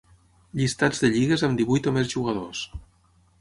Llistats 0.61 1.01
de 1.03 1.11
lligues 1.17 1.43
amb 1.49 1.61
divuit 1.61 1.91
o 1.93 1.95
més 1.99 2.11
jugadors. 2.15 2.65